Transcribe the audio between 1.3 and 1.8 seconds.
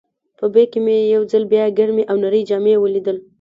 ځل بیا